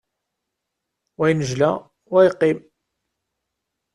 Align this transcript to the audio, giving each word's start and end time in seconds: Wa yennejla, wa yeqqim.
Wa 1.17 1.25
yennejla, 1.29 1.71
wa 2.11 2.19
yeqqim. 2.25 2.59